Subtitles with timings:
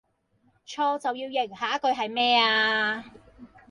[0.65, 3.05] 錯就要認，下一句系咩啊?